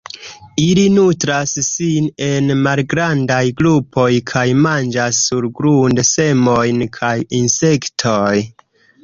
Ili 0.67 0.83
nutras 0.93 1.51
sin 1.67 2.07
en 2.27 2.53
malgrandaj 2.67 3.43
grupoj, 3.59 4.07
kaj 4.33 4.47
manĝas 4.63 5.21
surgrunde 5.29 6.07
semojn 6.15 6.83
kaj 6.99 7.15
insektojn. 7.43 8.45